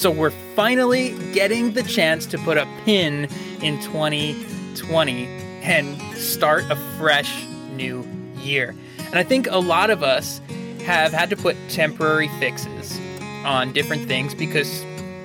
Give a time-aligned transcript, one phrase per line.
[0.00, 3.28] So we're finally getting the chance to put a pin
[3.60, 8.08] in 2020 and start a fresh new
[8.38, 8.74] year.
[8.96, 10.40] And I think a lot of us
[10.86, 12.98] have had to put temporary fixes
[13.44, 14.80] on different things because,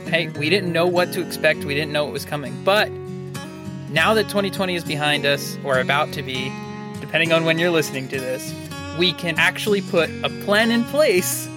[0.10, 2.62] hey, we didn't know what to expect, we didn't know what was coming.
[2.66, 2.92] But
[3.90, 6.52] now that 2020 is behind us, or about to be,
[7.00, 8.54] depending on when you're listening to this,
[9.00, 11.48] we can actually put a plan in place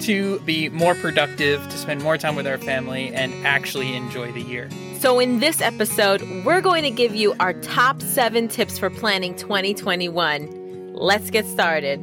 [0.00, 4.42] to be more productive, to spend more time with our family, and actually enjoy the
[4.42, 4.68] year.
[4.98, 9.34] So, in this episode, we're going to give you our top seven tips for planning
[9.34, 10.92] 2021.
[10.94, 12.00] Let's get started.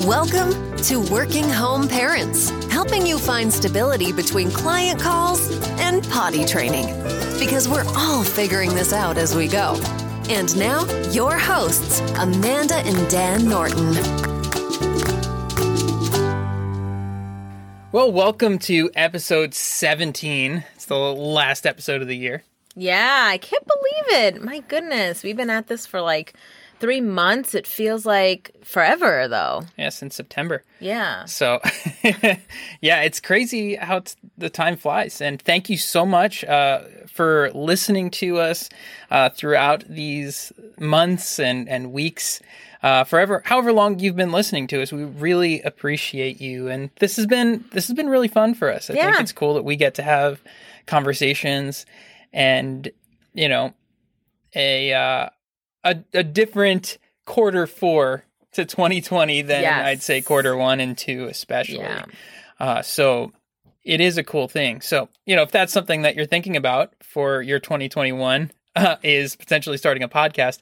[0.00, 6.86] Welcome to Working Home Parents, helping you find stability between client calls and potty training.
[7.38, 9.80] Because we're all figuring this out as we go.
[10.28, 14.33] And now, your hosts, Amanda and Dan Norton.
[17.94, 20.64] Well, welcome to episode 17.
[20.74, 22.42] It's the last episode of the year.
[22.74, 24.42] Yeah, I can't believe it.
[24.42, 26.34] My goodness, we've been at this for like
[26.80, 27.54] three months.
[27.54, 29.62] It feels like forever, though.
[29.78, 30.64] Yeah, since September.
[30.80, 31.26] Yeah.
[31.26, 31.60] So,
[32.80, 35.20] yeah, it's crazy how t- the time flies.
[35.20, 38.70] And thank you so much uh, for listening to us
[39.12, 42.40] uh, throughout these months and, and weeks.
[42.84, 46.68] Uh, forever, however long you've been listening to us, we really appreciate you.
[46.68, 48.90] And this has been this has been really fun for us.
[48.90, 49.06] I Yeah.
[49.12, 50.42] think it's cool that we get to have
[50.86, 51.86] conversations
[52.32, 52.90] and
[53.32, 53.72] you know
[54.54, 55.28] a uh,
[55.82, 59.86] a, a different quarter four to 2020 than Yes.
[59.86, 61.78] I'd say quarter one and two, especially.
[61.78, 62.04] Yeah.
[62.60, 63.32] Uh, so
[63.82, 64.80] it is a cool thing.
[64.82, 69.36] So, you know, if that's something that you're thinking about for your 2021 uh, is
[69.36, 70.60] potentially starting a podcast,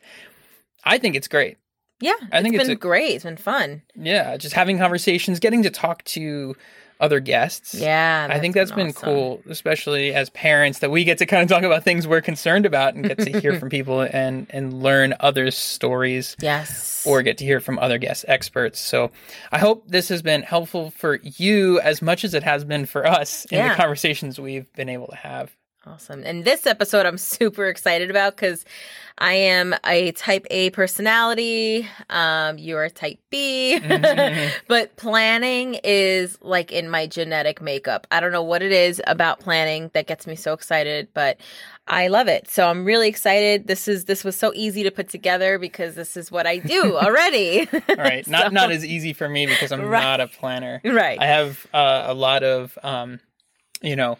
[0.84, 1.58] I think it's great.
[2.02, 2.12] Yeah.
[2.30, 3.12] I think it's it's been a- great.
[3.14, 3.82] It's been fun.
[3.94, 6.54] Yeah, just having conversations, getting to talk to
[7.00, 7.74] other guests.
[7.74, 8.28] Yeah.
[8.30, 9.02] I think that's been awesome.
[9.02, 12.64] cool, especially as parents, that we get to kind of talk about things we're concerned
[12.64, 17.02] about and get to hear from people and and learn others' stories Yes.
[17.04, 18.78] or get to hear from other guest experts.
[18.78, 19.10] So
[19.50, 23.04] I hope this has been helpful for you as much as it has been for
[23.04, 23.70] us in Yeah.
[23.70, 25.50] the conversations we've been able to have.
[25.84, 26.22] Awesome.
[26.24, 28.64] And this episode I'm super excited about because
[29.18, 31.88] I am a type A personality.
[32.08, 33.78] Um, you're type B.
[33.82, 34.52] Mhm.
[34.68, 38.06] but planning is like in my genetic makeup.
[38.12, 41.38] I don't know what it is about planning that gets me so excited, but
[41.88, 42.48] I love it.
[42.48, 43.66] So I'm really excited.
[43.66, 46.96] This is this was so easy to put together because this is what I do
[47.02, 47.68] already.
[47.72, 50.00] All right, not So- not as easy for me because I'm Right.
[50.00, 50.80] not a planner.
[50.84, 51.18] right.
[51.20, 53.18] I have uh, a lot of, um,
[53.82, 54.16] you know,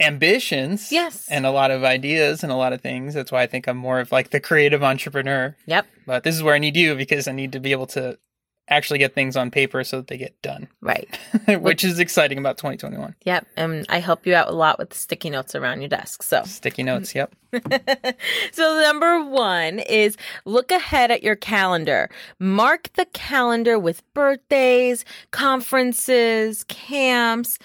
[0.00, 0.90] ambitions.
[0.92, 1.26] Yes.
[1.28, 3.14] And a lot of ideas and a lot of things.
[3.14, 5.56] That's why I think I'm more of like the creative entrepreneur.
[5.66, 5.86] yep.
[6.06, 8.18] But this is where I need you because I need to be able to
[8.66, 11.06] actually get things on paper so that they get done, Right.
[11.60, 13.14] which is exciting about 2021.
[13.24, 13.46] Yep.
[13.58, 16.22] And I help you out a lot with the sticky notes around your desk.
[16.22, 17.14] So Sticky notes.
[17.14, 17.34] Yep.
[18.52, 20.16] so number one is
[20.46, 22.08] look ahead at your calendar.
[22.38, 27.58] Mark the calendar with birthdays, conferences, camps,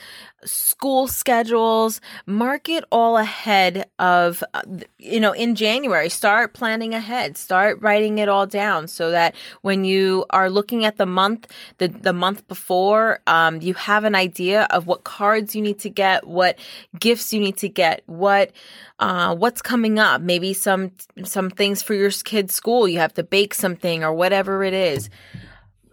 [0.45, 2.01] school schedules.
[2.25, 4.61] Mark it all ahead of, uh,
[4.97, 6.09] you know, in January.
[6.09, 7.37] Start planning ahead.
[7.37, 11.47] Start writing it all down so that when you are looking at the month,
[11.77, 15.89] the, the month before, um, you have an idea of what cards you need to
[15.89, 16.57] get, what
[16.99, 18.51] gifts you need to get, what,
[18.99, 20.21] uh, what's coming up.
[20.21, 20.91] Maybe some,
[21.23, 22.87] some things for your kid's school.
[22.87, 25.09] You have to bake something or whatever it is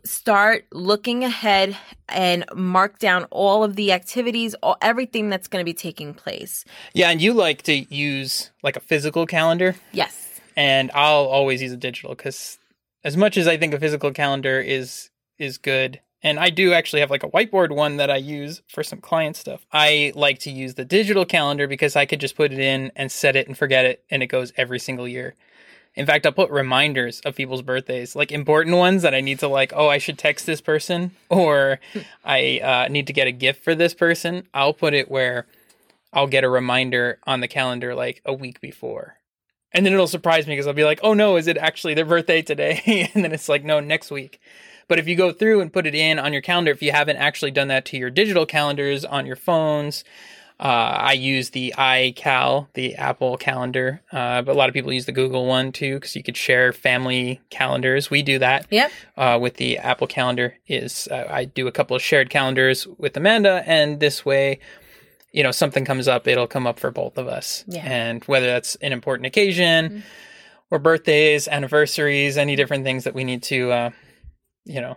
[0.07, 1.77] start looking ahead
[2.09, 6.65] and mark down all of the activities, all, everything that's going to be taking place.
[6.95, 7.11] Yeah.
[7.11, 9.75] And you like to use like a physical calendar.
[9.93, 10.41] Yes.
[10.57, 12.59] and I'll always use a digital because
[13.05, 17.01] as much as I think a physical calendar is is good, and I do actually
[17.01, 19.67] have like a whiteboard one that I use for some client stuff.
[19.73, 23.13] I like to use the digital calendar because I could just put it in and
[23.13, 25.35] set it and forget it, and it goes every single year.
[25.97, 29.49] In fact, I'll put reminders of people's birthdays, like important ones that I need to
[29.49, 31.81] like, oh, I should text this person or
[32.25, 34.47] I uh, need to get a gift for this person.
[34.53, 35.47] I'll put it where
[36.13, 39.17] I'll get a reminder on the calendar like a week before.
[39.73, 42.05] And then it'll surprise me because I'll be like, oh no, is it actually their
[42.05, 43.11] birthday today?
[43.15, 44.41] and then it's like, no, next week.
[44.89, 47.17] But if you go through and put it in on your calendar, if you haven't
[47.17, 50.05] actually done that to your digital calendars on your phones,
[50.59, 55.05] uh, I use the iCal, the Apple calendar, uh, but a lot of people use
[55.05, 58.11] the Google one too because you could share family calendars.
[58.11, 58.91] We do that Yep.
[59.19, 60.55] uh, with the Apple Calendar.
[60.67, 64.61] Is uh, I do a couple of shared calendars with Amanda, and this way,
[65.31, 67.63] you know, something comes up, it'll come up for both of us.
[67.67, 67.85] Yeah.
[67.85, 70.05] And whether that's an important occasion
[70.71, 73.91] or birthdays, anniversaries, any different things that we need to, uh,
[74.65, 74.97] you know,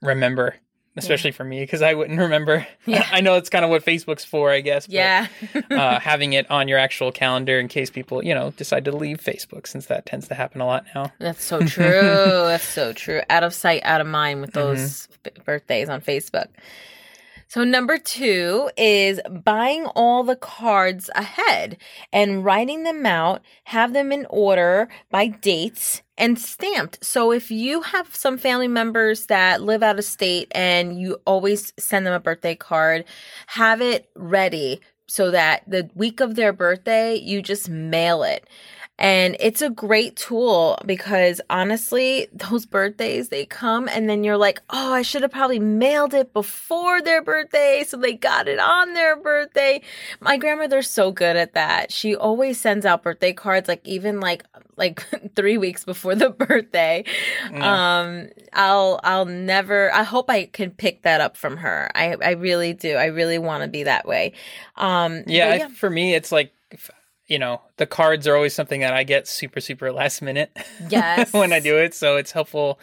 [0.00, 0.56] remember
[0.96, 2.66] especially for me because I wouldn't remember.
[2.86, 3.06] Yeah.
[3.12, 4.86] I know it's kind of what Facebook's for, I guess.
[4.86, 5.26] but, Yeah.
[5.70, 9.18] uh, having it on your actual calendar in case people, you know, decide to leave
[9.18, 11.12] Facebook, since that tends to happen a lot now.
[11.18, 11.84] That's so true.
[11.92, 13.20] That's so true.
[13.30, 16.46] Out of sight, out of mind with those b- birthdays on Facebook.
[17.48, 21.76] So, number two is buying all the cards ahead
[22.12, 27.04] and writing them out, have them in order by dates and stamped.
[27.04, 31.72] So, if you have some family members that live out of state and you always
[31.78, 33.04] send them a birthday card,
[33.46, 38.48] have it ready so that the week of their birthday, you just mail it.
[38.98, 44.62] And it's a great tool because honestly, those birthdays, they come and then you're like,
[44.70, 47.84] oh, I should have probably mailed it before their birthday.
[47.86, 49.82] So they got it on their birthday.
[50.20, 51.92] My grandmother's so good at that.
[51.92, 54.44] She always sends out birthday cards, like even like,
[54.78, 55.06] like
[55.36, 57.04] three weeks before the birthday.
[57.52, 61.90] Um, I'll, I'll never, I hope I can pick that up from her.
[61.94, 62.94] I, I really do.
[62.94, 64.32] I really want to be that way.
[64.76, 66.54] Um, Yeah, but I- for me, it's like,
[67.26, 70.56] you know, the cards are always something that I get super, super last minute
[70.88, 71.32] Yes.
[71.32, 71.94] when I do it.
[71.94, 72.78] So it's helpful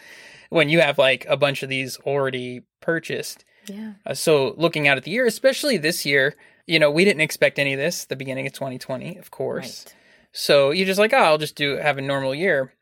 [0.50, 3.46] when you have like a bunch of these already purchased.
[3.68, 3.94] yeah.
[4.06, 6.36] Uh, so looking out at the year, especially this year,
[6.68, 9.86] you know, we didn't expect any of this the beginning of 2020, of course.
[9.86, 9.96] Right.
[10.34, 12.74] So you're just like, oh, I'll just do have a normal year.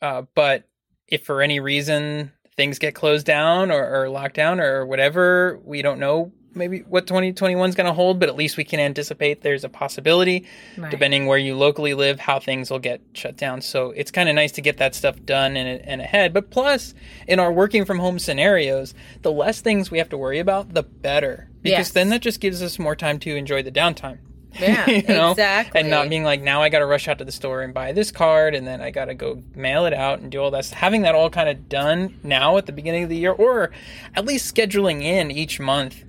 [0.00, 0.64] Uh, but
[1.08, 5.80] if for any reason things get closed down or, or locked down or whatever, we
[5.82, 9.42] don't know maybe what 2021 is going to hold, but at least we can anticipate
[9.42, 10.46] there's a possibility,
[10.76, 10.90] Right.
[10.90, 13.60] depending where you locally live, how things will get shut down.
[13.62, 16.32] So it's kind of nice to get that stuff done and, and ahead.
[16.32, 16.94] But plus,
[17.26, 20.82] in our working from home scenarios, the less things we have to worry about, the
[20.82, 21.48] better.
[21.62, 21.90] Because Yes.
[21.92, 24.18] then that just gives us more time to enjoy the downtime.
[24.60, 25.30] Yeah, you know?
[25.30, 25.80] exactly.
[25.80, 27.92] And not being like, now I got to rush out to the store and buy
[27.92, 30.66] this card, and then I got to go mail it out and do all that.
[30.68, 33.70] Having that all kind of done now at the beginning of the year, or
[34.14, 36.04] at least scheduling in each month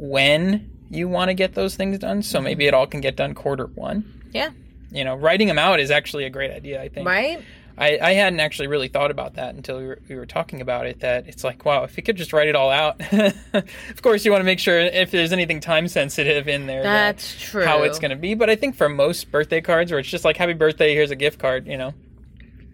[0.00, 2.22] when you want to get those things done.
[2.22, 4.22] So maybe it all can get done quarter one.
[4.32, 4.50] Yeah.
[4.90, 7.06] You know, writing them out is actually a great idea, I think.
[7.06, 7.42] Right?
[7.76, 10.86] I, I hadn't actually really thought about that until we were, we were talking about
[10.86, 11.00] it.
[11.00, 13.00] That it's like, wow, if you could just write it all out.
[13.52, 17.16] of course, you want to make sure if there's anything time sensitive in there, that
[17.16, 17.64] That's true.
[17.64, 18.34] how it's going to be.
[18.34, 21.16] But I think for most birthday cards, where it's just like happy birthday, here's a
[21.16, 21.94] gift card, you know,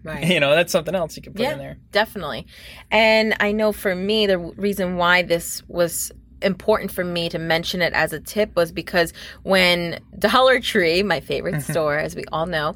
[0.03, 0.25] Right.
[0.25, 1.77] you know, that's something else you can put yeah, in there.
[1.91, 2.47] definitely.
[2.91, 6.11] And I know for me, the reason why this was
[6.45, 9.11] important for me to mention it as a tip was because
[9.43, 12.75] when Dollar Tree, my favorite store, as we all know,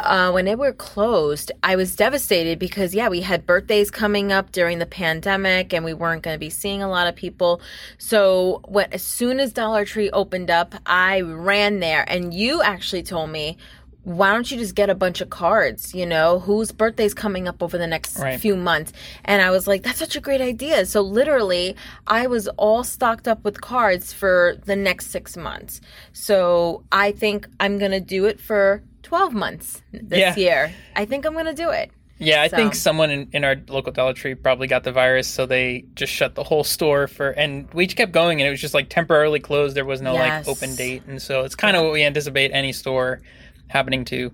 [0.00, 4.52] uh, when they were closed, I was devastated because, yeah, we had birthdays coming up
[4.52, 7.60] during the pandemic and we weren't going to be seeing a lot of people.
[7.98, 12.04] So, when, as soon as Dollar Tree opened up, I ran there.
[12.08, 13.58] And you actually told me,
[14.04, 15.94] why don't you just get a bunch of cards?
[15.94, 18.40] You know, whose birthday's coming up over the next Right.
[18.40, 18.92] few months?
[19.24, 20.86] And I was like, that's such a great idea.
[20.86, 21.76] So, literally,
[22.06, 25.80] I was all stocked up with cards for the next six months.
[26.12, 30.36] So, I think I'm going to do it for 12 months this Yeah.
[30.36, 30.72] year.
[30.96, 31.90] I think I'm going to do it.
[32.22, 35.46] Yeah, I think someone in, in our local Dollar Tree probably got the virus, so
[35.46, 37.30] they just shut the whole store for.
[37.30, 39.74] And we just kept going, and it was just like temporarily closed.
[39.74, 40.46] There was no Yes.
[40.46, 43.22] like open date, and so it's kind of what we anticipate any store
[43.70, 44.30] happening to.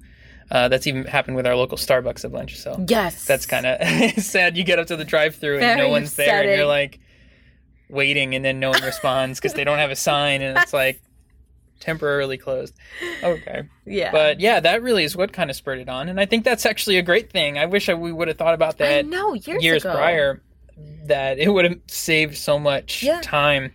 [0.51, 2.57] Uh, that's even happened with our local Starbucks a bunch.
[2.59, 3.25] So Yes.
[3.25, 4.57] that's kind of sad.
[4.57, 7.01] You get up to the drive-through and no one's there, and you're like
[7.89, 11.01] waiting, and then no one responds because they don't have a sign, and it's like
[11.81, 12.75] temporarily closed.
[13.23, 13.65] Okay.
[13.85, 14.13] Yeah.
[14.13, 16.65] But yeah, that really is what kind of spurred it on, and I think that's
[16.65, 17.59] actually a great thing.
[17.59, 20.43] I wish I, we would have thought about that know, years, years prior.
[21.07, 23.21] That it would have saved so much Yeah.
[23.23, 23.73] time,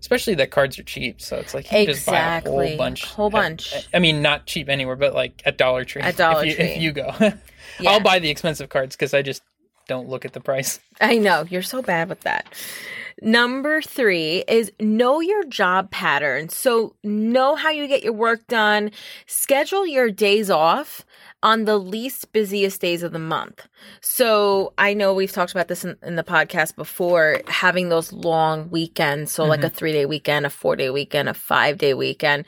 [0.00, 1.20] especially that cards are cheap.
[1.20, 3.74] So it's like you can just buy a whole bunch, Whole at- bunch.
[3.92, 6.02] I mean, not cheap anywhere, but like at Dollar Tree.
[6.02, 6.64] At Dollar if you, Tree.
[6.64, 7.14] if you go,
[7.80, 7.90] Yeah.
[7.90, 9.42] I'll buy the expensive cards because I just
[9.86, 10.80] don't look at the price.
[11.00, 12.46] I know, you're so bad with that.
[13.20, 16.48] Number three is know your job pattern.
[16.50, 18.92] So, know how you get your work done.
[19.26, 21.04] Schedule your days off
[21.42, 23.68] on the least busiest days of the month.
[24.00, 28.70] So, I know we've talked about this in, in the podcast before having those long
[28.70, 29.32] weekends.
[29.32, 29.76] So, like a mm-hmm.
[29.76, 32.46] three day weekend, a four day weekend, a five day weekend.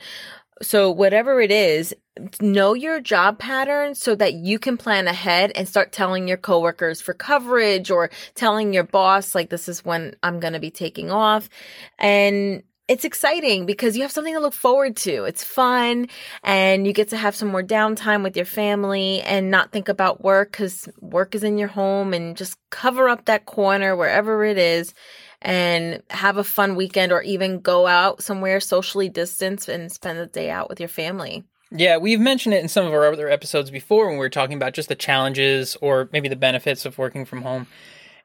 [0.61, 1.93] So, whatever it is,
[2.41, 7.01] know your job pattern so that you can plan ahead and start telling your coworkers
[7.01, 11.09] for coverage or telling your boss, like, this is when I'm going to be taking
[11.09, 11.49] off.
[11.97, 15.23] And it's exciting because you have something to look forward to.
[15.23, 16.07] It's fun
[16.43, 20.23] and you get to have some more downtime with your family and not think about
[20.23, 24.57] work because work is in your home and just cover up that corner wherever it
[24.57, 24.93] is
[25.41, 30.27] and have a fun weekend or even go out somewhere socially distanced and spend the
[30.27, 31.43] day out with your family.
[31.71, 34.57] Yeah, we've mentioned it in some of our other episodes before when we were talking
[34.57, 37.67] about just the challenges or maybe the benefits of working from home.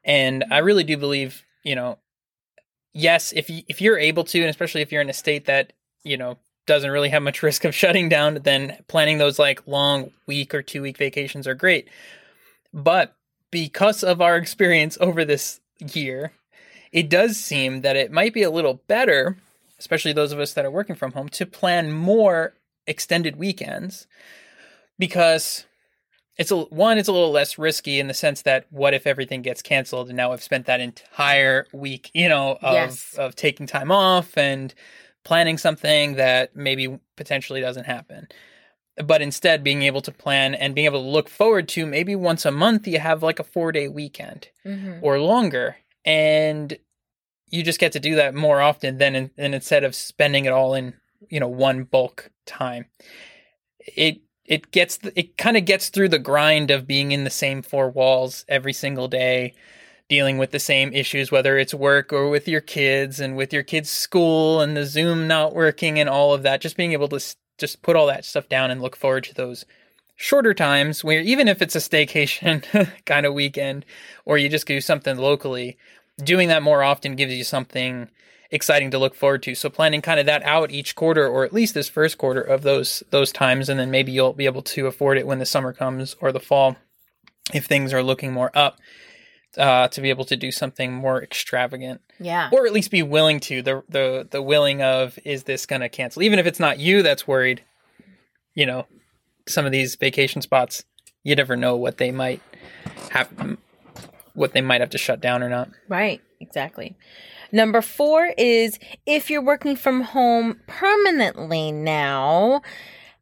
[0.03, 1.97] And I really do believe, you know,
[2.97, 5.73] yes, if you, if you're able to, and especially if you're in a state that
[6.03, 10.11] you know doesn't really have much risk of shutting down, then planning those like long
[10.25, 11.87] week or two week vacations are great.
[12.73, 13.15] But
[13.51, 15.61] because of our experience over this
[15.93, 16.33] year,
[16.91, 19.37] it does seem that it might be a little better,
[19.79, 22.53] especially those of us that are working from home, to plan more
[22.87, 24.07] extended weekends
[24.97, 25.65] because
[26.37, 29.41] it's a one it's a little less risky in the sense that what if everything
[29.41, 33.15] gets canceled and now I've spent that entire week, you know, of Yes.
[33.17, 34.73] of taking time off and
[35.23, 38.27] planning something that maybe potentially doesn't happen.
[39.03, 42.45] But instead being able to plan and being able to look forward to maybe once
[42.45, 44.99] a month you have like a 4-day weekend Mhm.
[45.01, 46.77] or longer and
[47.49, 50.51] you just get to do that more often than in, than instead of spending it
[50.53, 50.93] all in
[51.29, 52.85] you know one bulk time
[53.79, 57.61] it it gets it kind of gets through the grind of being in the same
[57.61, 59.53] four walls every single day
[60.09, 63.63] dealing with the same issues whether it's work or with your kids and with your
[63.63, 67.19] kids school and the zoom not working and all of that just being able to
[67.57, 69.65] just put all that stuff down and look forward to those
[70.15, 72.63] shorter times where even if it's a staycation
[73.05, 73.85] kind of weekend
[74.25, 75.77] or you just do something locally
[76.23, 78.09] doing that more often gives you something
[78.51, 79.55] exciting to look forward to.
[79.55, 82.63] So planning kind of that out each quarter or at least this first quarter of
[82.63, 85.73] those those times and then maybe you'll be able to afford it when the summer
[85.73, 86.77] comes or the fall
[87.53, 88.79] if things are looking more up
[89.57, 92.01] uh, to be able to do something more extravagant.
[92.19, 92.49] Yeah.
[92.51, 93.61] or at least be willing to.
[93.61, 96.23] The the the willing of is this going to cancel?
[96.23, 97.63] Even if it's not you that's worried
[98.57, 98.87] you know
[99.47, 100.83] some of these vacation spots
[101.23, 102.41] you never know what they might
[103.11, 103.29] have
[104.33, 105.69] what they might have to shut down or not.
[105.87, 106.95] Right, exactly.
[107.51, 112.61] Number four is if you're working from home permanently now,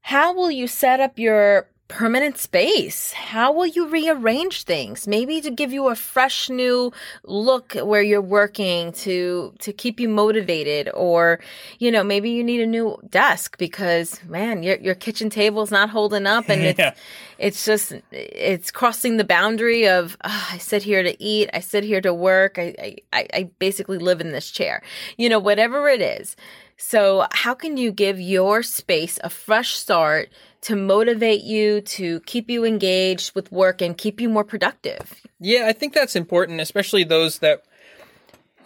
[0.01, 3.13] how will you set up your permanent space?
[3.13, 5.07] How will you rearrange things?
[5.07, 6.91] Maybe to give you a fresh new
[7.23, 11.39] look where you're working to to keep you motivated or
[11.79, 15.89] you know, maybe you need a new desk because man, your your kitchen table's not
[15.89, 16.93] holding up and it's Yeah.
[17.37, 21.83] it's just it's crossing the boundary of "Ah, I sit here to eat, I sit
[21.83, 24.81] here to work, I, I I basically live in this chair,
[25.17, 26.35] you know, whatever it is.
[26.77, 30.29] So how can you give your space a fresh start
[30.65, 35.21] to motivate you to keep you engaged with work and keep you more productive?
[35.39, 37.63] Yeah, I think that's important, especially those that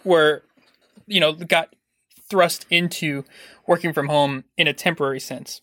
[0.02, 0.42] were,
[1.06, 1.74] you know, got
[2.30, 3.24] thrust into
[3.66, 5.60] working from home in a temporary sense.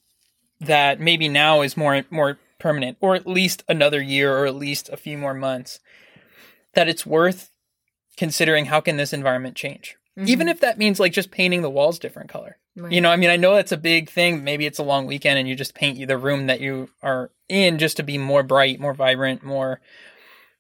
[0.60, 4.90] That maybe now is more more permanent, or at least another year, or at least
[4.90, 5.80] a few more months.
[6.74, 7.50] That it's worth
[8.16, 10.50] considering how can this environment change, even mm-hmm.
[10.50, 12.58] if that means like just painting the walls different color.
[12.90, 14.44] You know, I mean, I know that's a big thing.
[14.44, 17.80] Maybe it's a long weekend and you just paint the room that you are in
[17.80, 19.82] just to be more bright, more vibrant, more,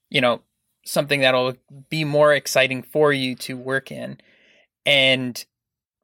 [0.09, 0.41] you know,
[0.83, 1.53] something that'll
[1.89, 4.19] be more exciting for you to work in
[4.83, 5.45] and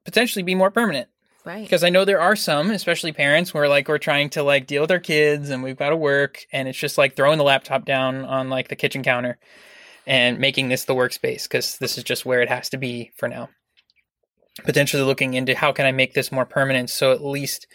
[0.06, 1.10] potentially be more permanent.
[1.46, 1.64] Right.
[1.64, 4.82] Because I know there are some, especially parents, where like we're trying to like deal
[4.82, 7.86] with our kids and we've got to work and it's just like throwing the laptop
[7.86, 9.40] down on like the kitchen counter
[10.06, 13.28] and making this the workspace because this is just where it has to be for
[13.28, 13.50] now.
[14.64, 17.68] Potentially looking into how can I make this more permanent so at least,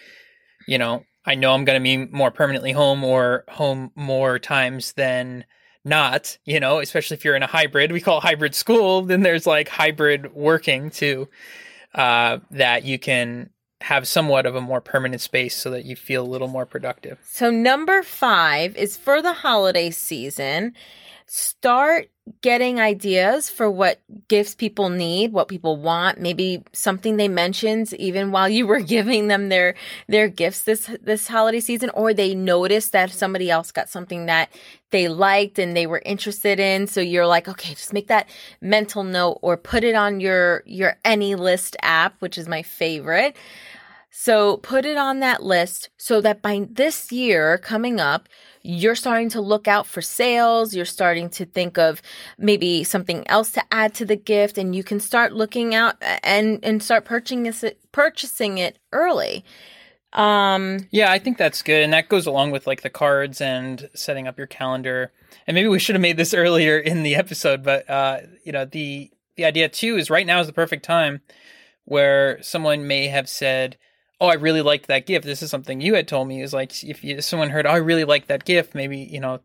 [0.66, 4.92] you know, I know I'm going to be more permanently home or home more times
[4.92, 5.44] than
[5.84, 7.92] not, you know, especially if you're in a hybrid.
[7.92, 11.28] We call hybrid school, then there's like hybrid working too,
[11.94, 16.24] uh, that you can have somewhat of a more permanent space so that you feel
[16.24, 17.18] a little more productive.
[17.22, 20.74] So, number five is for the holiday season.
[21.26, 22.08] Start
[22.40, 28.30] getting ideas for what gifts people need, what people want, maybe something they mentioned even
[28.30, 29.74] while you were giving them their
[30.08, 34.50] their gifts this this holiday season or they noticed that somebody else got something that
[34.90, 36.86] they liked and they were interested in.
[36.86, 38.28] So you're like okay just make that
[38.60, 43.36] mental note or put it on your your AnyList app which is my favorite
[44.10, 48.28] so put it on that list so that by this year coming up,
[48.62, 50.74] you're starting to look out for sales.
[50.74, 52.02] You're starting to think of
[52.38, 56.64] maybe something else to add to the gift, and you can start looking out and
[56.64, 59.44] and start purchasing it, purchasing it early.
[60.12, 61.82] Um, Yeah, I think that's good.
[61.82, 65.12] And that goes along with like the cards and setting up your calendar.
[65.46, 68.64] And maybe we should have made this earlier in the episode, but uh, you know,
[68.64, 71.20] the the idea too is right now is the perfect time
[71.84, 73.78] where someone may have said,
[74.20, 76.84] "Oh, I really liked that gift." This is something you had told me is like
[76.84, 79.40] if you, someone heard, "Oh, I really liked that gift," maybe, you know,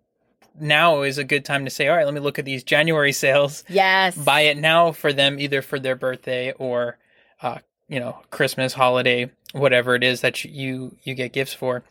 [0.59, 3.11] now is a good time to say, "All right, let me look at these January
[3.25, 6.97] sales." yes, buy it now for them either for their birthday or
[7.41, 7.59] uh,
[7.93, 11.83] you know christmas holiday whatever it is that you you get gifts for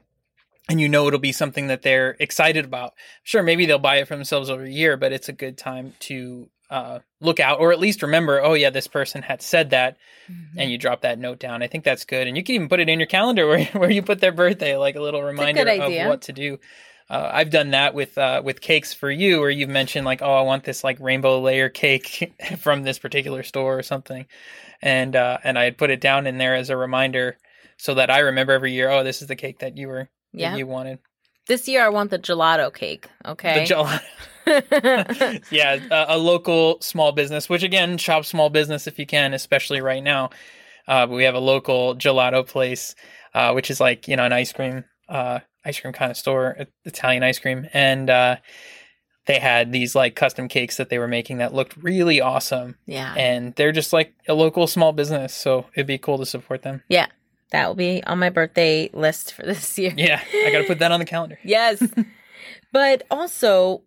[0.69, 4.09] and you know it'll be something that they're excited about sure maybe they'll buy it
[4.09, 7.71] for themselves over a year but it's a good time to uh, look out or
[7.73, 9.97] at least remember, oh yeah, this person had said that,
[10.31, 10.59] Mm-hmm.
[10.61, 11.63] and you drop that note down.
[11.63, 13.91] I think that's good, and you can even put it in your calendar where where
[13.91, 16.59] you put their birthday, like a little reminder good of what to do.
[17.11, 20.33] Uh, I've done that with uh, with cakes for you, where you've mentioned like, oh,
[20.33, 24.27] I want this like rainbow layer cake from this particular store or something,
[24.81, 27.37] and uh, and I had put it down in there as a reminder
[27.77, 28.89] so that I remember every year.
[28.89, 30.53] Oh, this is the cake that you were Yeah.
[30.53, 31.01] that you wanted.
[31.49, 33.09] This year I want the gelato cake.
[33.27, 33.67] Okay.
[33.67, 34.01] The gelato.
[35.51, 39.81] yeah, a, a local small business, which again, shop small business if you can, especially
[39.81, 40.31] right now.
[40.89, 42.95] Uh, but we have a local gelato place,
[43.35, 46.57] uh, which is like you know an ice cream, uh, ice cream kind of store,
[46.85, 48.37] Italian ice cream, and uh,
[49.27, 53.15] they had these like custom cakes that they were making that looked really awesome, yeah.
[53.17, 56.83] and they're just like a local small business, so it'd be cool to support them.
[56.89, 57.07] yeah.
[57.53, 59.93] That will be on my birthday list for this year.
[59.95, 61.39] Yeah, I got to put that on the calendar.
[61.45, 61.83] Yes.
[62.73, 63.83] but also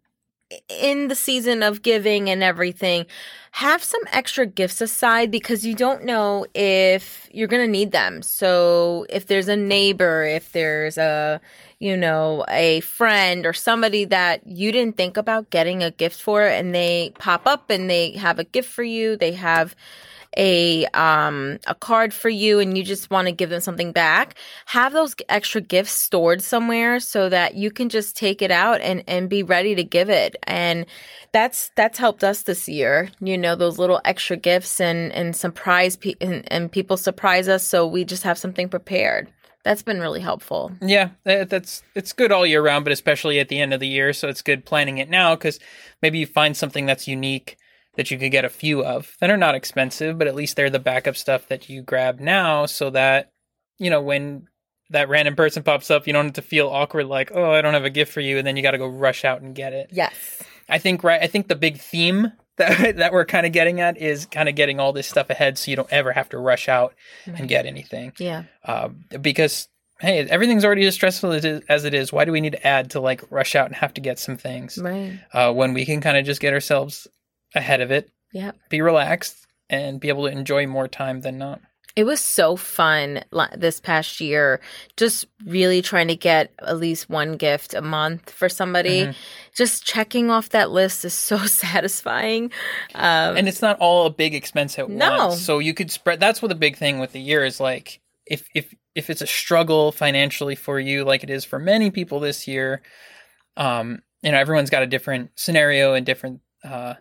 [0.69, 3.05] in the season of giving and everything,
[3.51, 8.21] have some extra gifts aside because you don't know if you're going to need them.
[8.21, 11.39] So if there's a neighbor, if there's a,
[11.79, 16.41] you know, a friend or somebody that you didn't think about getting a gift for
[16.41, 19.75] and they pop up and they have a gift for you, they have
[20.37, 24.35] a um a card for you and you just want to give them something back
[24.65, 29.03] have those extra gifts stored somewhere so that you can just take it out and
[29.07, 30.85] and be ready to give it and
[31.31, 35.95] that's that's helped us this year you know those little extra gifts and and surprise
[35.95, 39.27] pe- and, and people surprise us so we just have something prepared
[39.63, 43.59] that's been really helpful Yeah, that's it's good all year round, but especially at the
[43.59, 44.13] end of the year.
[44.13, 45.59] So it's good planning it now because
[46.03, 47.57] maybe you find something that's unique
[47.95, 50.69] that you could get a few of that are not expensive, but at least they're
[50.69, 53.31] the backup stuff that you grab now, so that
[53.77, 54.47] you know when
[54.91, 57.73] that random person pops up, you don't have to feel awkward like, oh, I don't
[57.73, 59.73] have a gift for you, and then you got to go rush out and get
[59.73, 59.89] it.
[59.91, 61.21] yes I think right.
[61.21, 64.55] I think the big theme that that we're kind of getting at is kind of
[64.55, 66.93] getting all this stuff ahead, so you don't ever have to rush out
[67.25, 68.89] and get anything yeah uh,
[69.21, 69.67] because
[69.99, 72.11] hey, everything's already as stressful as it, is, as it is.
[72.11, 74.37] Why do we need to add to like rush out and have to get some
[74.37, 77.07] things right uh, when we can kind of just get ourselves
[77.55, 81.61] ahead of it, yeah be relaxed, and be able to enjoy more time than not?
[81.95, 83.23] It was so fun
[83.55, 84.59] this past year,
[84.97, 89.13] just really trying to get at least one gift a month for somebody.
[89.55, 92.51] Just checking off that list is so satisfying.
[92.95, 95.27] Um, And it's not all a big expense at No.
[95.29, 96.19] once, so you could spread.
[96.19, 98.01] That's what the big thing with the year is like.
[98.25, 102.19] If if if it's a struggle financially for you, like it is for many people
[102.19, 102.81] this year,
[103.55, 106.95] um, you know everyone's got a different scenario and different uh,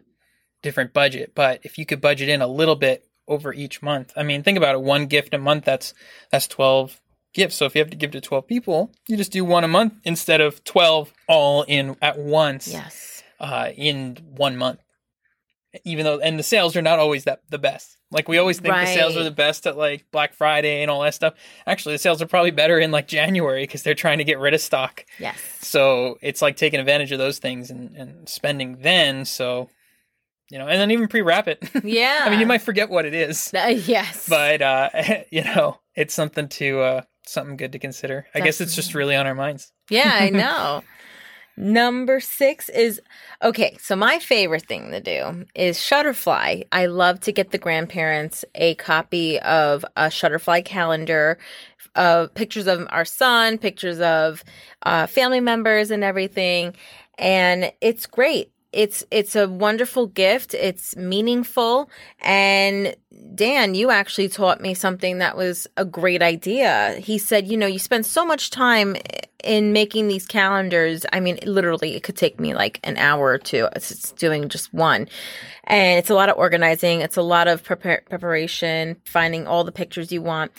[0.65, 1.33] different budget.
[1.35, 4.59] But if you could budget in a little bit over each month, I mean, think
[4.59, 5.65] about it: one gift a month.
[5.65, 5.95] That's
[6.31, 7.01] that's twelve
[7.33, 7.55] gifts.
[7.55, 9.95] So if you have to give to twelve people, you just do one a month
[10.03, 13.23] instead of twelve all in at once yes.
[13.39, 14.81] uh, in one month.
[15.85, 17.97] Even though, and the sales are not always that the best.
[18.15, 21.03] Like we always think the sales are the best at like Black Friday and all
[21.03, 21.35] that stuff.
[21.67, 24.55] Actually, the sales are probably better in like January because they're trying to get rid
[24.55, 25.05] of stock.
[25.19, 25.41] Yes.
[25.63, 29.25] So it's like taking advantage of those things and, and spending then.
[29.25, 29.69] So,
[30.51, 31.63] you know, and then even pre-wrap it.
[31.83, 32.23] Yeah.
[32.27, 34.29] I mean, you might forget what it is, Uh, yes.
[34.29, 34.91] but uh,
[35.31, 38.27] you know, it's something to uh, something good to consider.
[38.35, 39.73] I guess it's just really on our minds.
[39.91, 40.83] yeah, I know.
[41.57, 43.01] Number six is
[43.41, 43.77] okay.
[43.81, 46.65] So my favorite thing to do is Shutterfly.
[46.73, 51.39] I love to get the grandparents a copy of a Shutterfly calendar
[51.95, 54.43] of pictures of our son, pictures of
[54.83, 56.75] uh, family members, and everything.
[57.19, 58.51] And it's great.
[58.75, 60.53] It's it's a wonderful gift.
[60.53, 61.89] It's meaningful.
[62.21, 62.97] And
[63.35, 66.97] Dan, you actually taught me something that was a great idea.
[66.99, 68.97] He said, you know, you spend so much time
[69.45, 71.07] in making these calendars.
[71.13, 73.69] I mean, literally, it could take me like an hour or two.
[73.77, 75.09] It's doing just one.
[75.65, 77.01] And it's a lot of organizing.
[77.01, 80.51] It's a lot of prepar- preparation, finding all the pictures you want.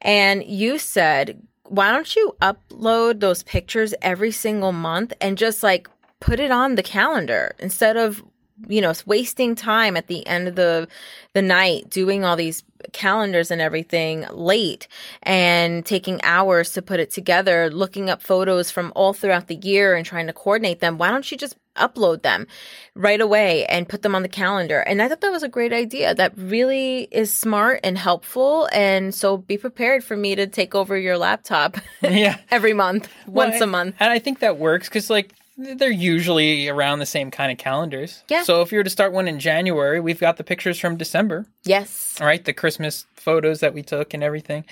[0.00, 5.88] And you said, why don't you upload those pictures every single month and just like
[6.20, 8.22] put it on the calendar instead of
[8.68, 10.86] you know wasting time at the end of the
[11.32, 14.88] the night doing all these calendars and everything late
[15.22, 19.94] and taking hours to put it together looking up photos from all throughout the year
[19.94, 20.98] and trying to coordinate them.
[20.98, 22.46] Why don't you just upload them
[22.94, 24.80] right away and put them on the calendar?
[24.80, 26.14] And i thought that was a great idea.
[26.14, 28.68] That really is smart and helpful.
[28.72, 32.38] And so be prepared for me to take over your laptop yeah.
[32.50, 33.96] every month once Well, a month.
[33.98, 38.22] And I think that works because, like, they're usually around the same kind of calendars.
[38.28, 38.42] Yeah.
[38.42, 41.46] So if you were to start one in January, we've got the pictures from December,
[41.64, 42.44] yes all right?
[42.44, 44.64] The Christmas photos that we took and everything,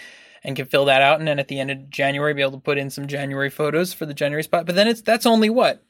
[0.45, 1.18] and can fill that out.
[1.21, 3.92] And then at the end of January, be able to put in some January photos
[3.92, 4.66] for the January spot.
[4.66, 5.83] But then it's that's only what,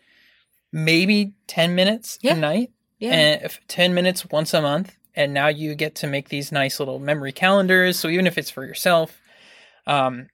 [0.72, 2.34] maybe ten minutes Yeah.
[2.34, 2.70] a night.
[2.98, 3.14] Yeah.
[3.14, 6.78] and if 10 minutes once a month and now you get to make these nice
[6.78, 9.20] little memory calendars so even if it's for yourself
[9.88, 10.28] um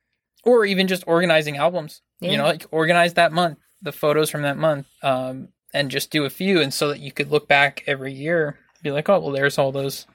[0.45, 2.31] or even just organizing albums Yeah.
[2.33, 6.25] you know like organize that month the photos from that month um and just do
[6.25, 9.33] a few and so that you could look back every year be like oh well
[9.33, 10.07] there's all those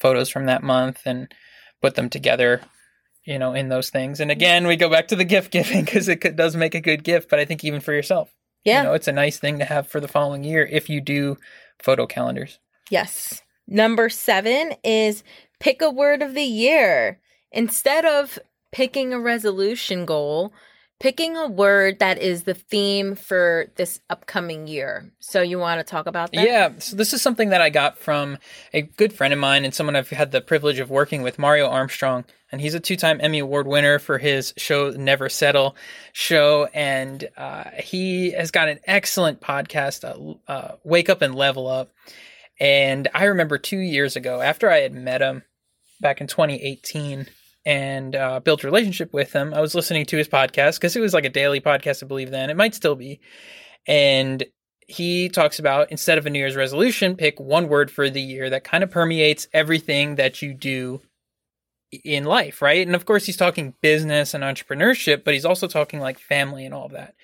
[0.00, 1.32] photos from that month and
[1.82, 2.60] put them together
[3.24, 6.08] you know in those things and again we go back to the gift giving because
[6.08, 8.32] it could, does make a good gift but i think even for yourself
[8.64, 8.78] Yeah.
[8.78, 11.36] you know it's a nice thing to have for the following year if you do
[11.80, 12.58] photo calendars
[12.90, 13.42] Yes.
[13.66, 15.22] Number seven is
[15.60, 17.20] pick a word of the year.
[17.52, 18.38] Instead of
[18.72, 20.52] picking a resolution goal,
[21.00, 25.12] picking a word that is the theme for this upcoming year.
[25.20, 26.44] So you want to talk about that?
[26.44, 28.38] Yeah, so this is something that I got from
[28.72, 31.68] a good friend of mine and someone I've had the privilege of working with, Mario
[31.68, 35.76] Armstrong, and he's a two-time Emmy Award winner for his show Never Settle
[36.12, 41.68] show, and uh, he has got an excellent podcast, uh, uh, Wake Up and Level
[41.68, 41.92] Up.
[42.58, 45.44] And I remember two years ago, after I had met him
[46.00, 47.28] back in 2018
[47.68, 51.00] and uh, built a relationship with him, I was listening to his podcast because it
[51.00, 52.48] was like a daily podcast, I believe then.
[52.48, 53.20] It might still be.
[53.86, 54.42] And
[54.86, 58.48] he talks about instead of a New Year's resolution, pick one word for the year
[58.48, 61.02] that kind of permeates everything that you do
[61.92, 62.86] in life, right?
[62.86, 66.72] And of course, he's talking business and entrepreneurship, but he's also talking like family and
[66.72, 67.16] all of that.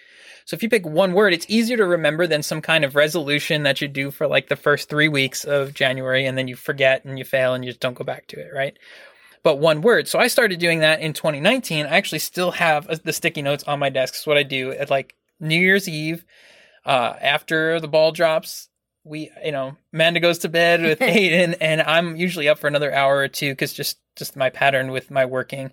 [0.45, 3.63] So if you pick one word, it's easier to remember than some kind of resolution
[3.63, 7.03] that you do for like the first three weeks of January and then you forget
[7.07, 8.77] and you fail and you just don't go back to it, right?
[9.45, 10.09] But one word.
[10.09, 11.87] So I started doing that in 2019.
[11.87, 14.15] I actually still have uh, the sticky notes on my desk.
[14.15, 16.25] It's what I do at like New Year's Eve,
[16.85, 18.69] uh, after the ball drops.
[19.05, 22.93] We, you know, Amanda goes to bed with Aiden, and I'm usually up for another
[22.93, 25.73] hour or two because just just my pattern with my working.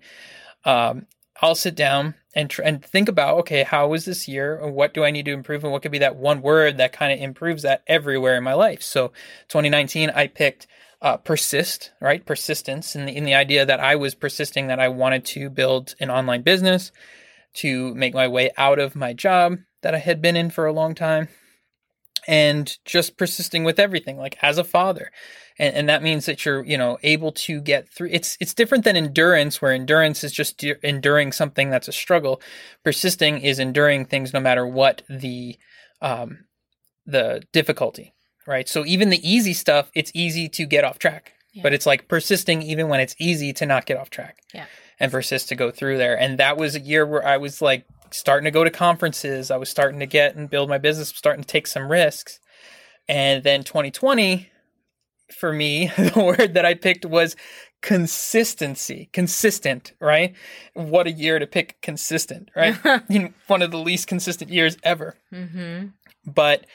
[0.65, 1.07] Um,
[1.41, 4.93] I'll sit down and tr- and think about okay, how was this year, and what
[4.93, 7.19] do I need to improve, and what could be that one word that kind of
[7.19, 8.81] improves that everywhere in my life.
[8.83, 9.09] So,
[9.47, 10.67] 2019, I picked
[11.01, 12.25] uh, persist, right?
[12.25, 15.95] Persistence, in the in the idea that I was persisting that I wanted to build
[15.99, 16.91] an online business,
[17.55, 20.73] to make my way out of my job that I had been in for a
[20.73, 21.27] long time,
[22.27, 25.11] and just persisting with everything, like as a father.
[25.57, 28.09] And, and that means that you're, you know, able to get through.
[28.11, 32.41] It's it's different than endurance, where endurance is just de- enduring something that's a struggle.
[32.83, 35.57] Persisting is enduring things no matter what the
[36.01, 36.45] um,
[37.05, 38.13] the difficulty,
[38.47, 38.67] right?
[38.67, 41.63] So even the easy stuff, it's easy to get off track, Yeah.
[41.63, 44.37] but it's like persisting even when it's easy to not get off track.
[44.53, 44.65] Yeah.
[44.99, 46.15] and persist to go through there.
[46.19, 49.49] And that was a year where I was like starting to go to conferences.
[49.49, 52.39] I was starting to get and build my business, starting to take some risks.
[53.09, 54.49] And then 2020
[55.35, 57.35] for me, the word that I picked was
[57.81, 59.09] consistency.
[59.13, 60.35] Consistent, right?
[60.73, 62.77] What a year to pick consistent, right?
[63.09, 65.15] You know, One of the least consistent years ever.
[65.33, 65.87] Mm-hmm.
[66.25, 66.65] But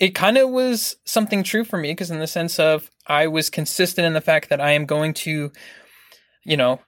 [0.00, 3.50] it kind of was something true for me because, in the sense of, I was
[3.50, 5.50] consistent in the fact that I am going to,
[6.44, 6.80] you know,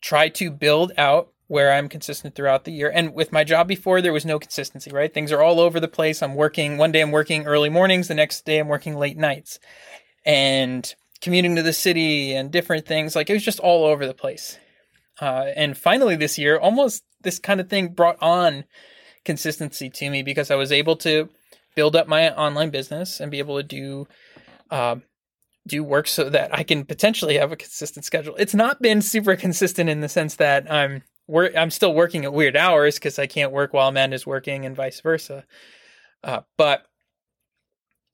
[0.00, 2.90] try to build out where I'm consistent throughout the year.
[2.94, 5.12] And with my job before, there was no consistency, right?
[5.12, 6.22] Things are all over the place.
[6.22, 9.58] I'm working, one day I'm working early mornings, the next day I'm working late nights.
[10.26, 13.16] And commuting to the city and different things.
[13.16, 14.58] Like it was just all over the place.
[15.20, 18.64] Uh, and finally this year, almost this kind of thing brought on
[19.24, 21.28] consistency to me because I was able to
[21.74, 24.06] build up my online business and be able to do
[24.70, 25.02] um,
[25.66, 28.34] do work so that I can potentially have a consistent schedule.
[28.36, 32.32] It's not been super consistent in the sense that I'm wor- I'm still working at
[32.32, 35.44] weird hours because I can't work while Amanda's working and vice versa.
[36.24, 36.84] Uh, but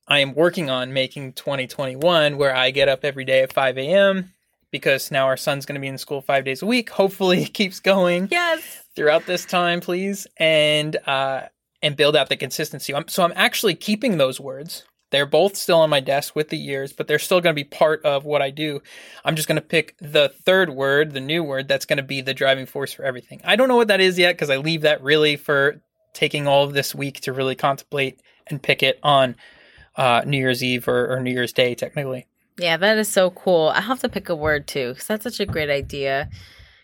[0.06, 4.32] I am working on making 2021 where I get up every day at 5 a.m.
[4.70, 6.90] because now our son's going to be in school five days a week.
[6.90, 8.82] Hopefully, it keeps going Yes.
[8.94, 11.42] throughout this time, please, and uh,
[11.84, 12.94] and build out the consistency.
[12.94, 14.84] I'm, so I'm actually keeping those words.
[15.10, 17.68] They're both still on my desk with the years, but they're still going to be
[17.68, 18.80] part of what I do.
[19.24, 22.22] I'm just going to pick the third word, the new word, that's going to be
[22.22, 23.42] the driving force for everything.
[23.44, 25.82] I don't know what that is yet because I leave that really for
[26.14, 29.36] taking all of this week to really contemplate and pick it on
[29.96, 32.26] uh, New Year's Eve or, or New Year's Day, technically.
[32.58, 33.68] Yeah, that is so cool.
[33.68, 36.30] I have to pick a word too, because that's such a great idea.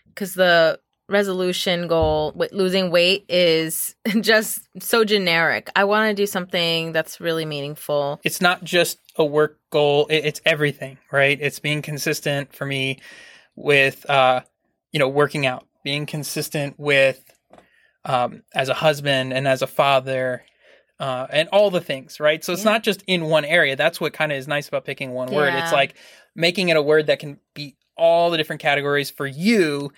[0.07, 0.79] Because the
[1.11, 5.69] resolution goal with losing weight is just so generic.
[5.75, 8.19] I want to do something that's really meaningful.
[8.23, 12.97] it's not just a work goal it's everything right it's being consistent for me
[13.57, 14.39] with uh
[14.93, 17.21] you know working out being consistent with
[18.05, 20.43] um as a husband and as a father
[20.99, 22.71] uh and all the things right so it's Yeah.
[22.71, 25.53] not just in one area that's what kind of is nice about picking one word
[25.55, 25.95] it's like
[26.35, 29.91] making it a word that can be all the different categories for you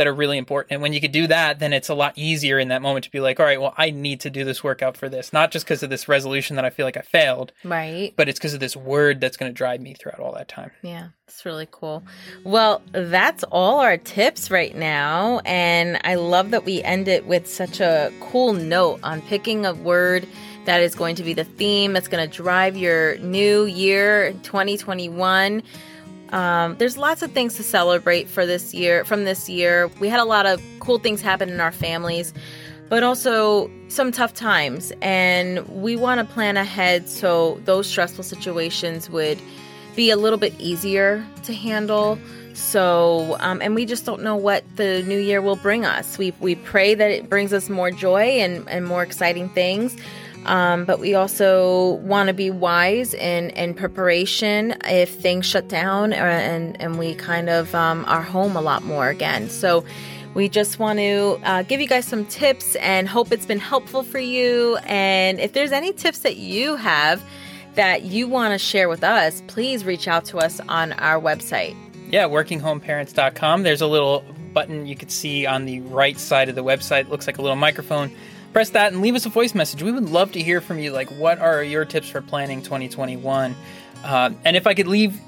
[0.00, 0.72] that are really important.
[0.72, 3.10] And when you could do that, then it's a lot easier in that moment to
[3.10, 5.66] be like, all right, well, I need to do this workout for this, not just
[5.66, 8.14] because of this resolution that I feel like I failed, Right.
[8.16, 10.70] but it's because of this word that's going to drive me throughout all that time.
[10.80, 12.02] Yeah, it's really cool.
[12.44, 15.42] Well, that's all our tips right now.
[15.44, 19.74] And I love that we end it with such a cool note on picking a
[19.74, 20.26] word
[20.64, 25.62] that is going to be the theme that's going to drive your new year 2021.
[26.32, 29.88] Um, there's lots of things to celebrate for this year from this year.
[30.00, 32.32] We had a lot of cool things happen in our families,
[32.88, 34.92] but also some tough times.
[35.02, 39.40] And we want to plan ahead so those stressful situations would
[39.96, 42.18] be a little bit easier to handle.
[42.54, 46.18] So, um, and we just don't know what the new year will bring us.
[46.18, 49.96] We, we pray that it brings us more joy and, and more exciting things.
[50.46, 56.12] Um, but we also want to be wise in, in preparation if things shut down
[56.12, 59.50] or, and, and we kind of um, are home a lot more again.
[59.50, 59.84] So
[60.34, 64.02] we just want to uh, give you guys some tips and hope it's been helpful
[64.02, 64.78] for you.
[64.84, 67.22] And if there's any tips that you have
[67.74, 71.76] that you want to share with us, please reach out to us on our website.
[72.10, 73.62] Yeah, workinghomeparents.com.
[73.62, 77.02] There's a little button you could see on the right side of the website.
[77.02, 78.10] It looks like a little microphone.
[78.52, 79.82] Press that and leave us a voice message.
[79.82, 80.90] We would love to hear from you.
[80.92, 83.54] Like, what are your tips for planning 2021?
[84.02, 85.20] Uh, and if I could leave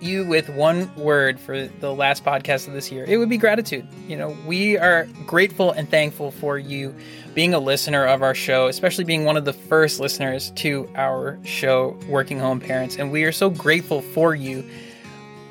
[0.00, 3.86] you with one word for the last podcast of this year, it would be gratitude.
[4.08, 6.94] You know, we are grateful and thankful for you
[7.34, 11.38] being a listener of our show, especially being one of the first listeners to our
[11.44, 12.96] show, Working Home Parents.
[12.96, 14.64] And we are so grateful for you.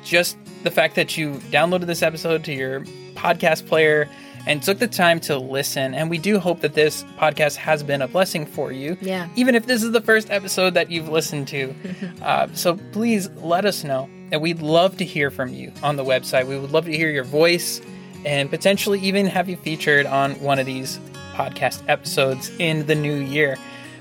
[0.02, 2.80] Just the fact that you downloaded this episode to your
[3.14, 4.08] podcast player
[4.46, 5.94] and took the time to listen.
[5.94, 8.96] And we do hope that this podcast has been a blessing for you.
[9.00, 9.28] Yeah.
[9.36, 11.74] Even if this is the first episode that you've listened to.
[12.22, 14.08] uh, so please let us know.
[14.32, 16.46] And we'd love to hear from you on the website.
[16.46, 17.80] We would love to hear your voice
[18.24, 20.98] and potentially even have you featured on one of these
[21.34, 23.56] podcast episodes in the new year.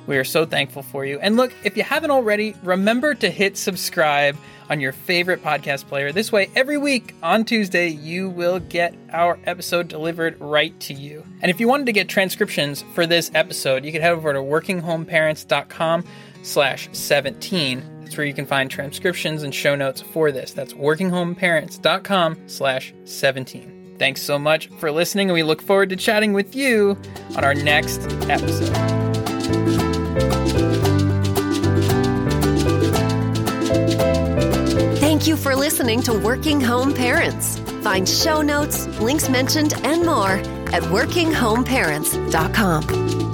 [0.07, 1.19] We are so thankful for you.
[1.19, 4.37] And look, if you haven't already, remember to hit subscribe
[4.69, 6.11] on your favorite podcast player.
[6.11, 11.25] This way, every week on Tuesday, you will get our episode delivered right to you.
[11.41, 14.39] And if you wanted to get transcriptions for this episode, you can head over to
[14.39, 16.03] workinghomeparents.com
[16.43, 17.99] slash 17.
[18.01, 20.53] That's where you can find transcriptions and show notes for this.
[20.53, 23.95] That's workinghomeparents.com slash 17.
[23.99, 26.97] Thanks so much for listening, and we look forward to chatting with you
[27.35, 28.98] on our next episode.
[35.29, 37.59] You for listening to Working Home Parents.
[37.83, 40.41] Find show notes, links mentioned, and more
[40.73, 43.28] at workinghomeparents.com.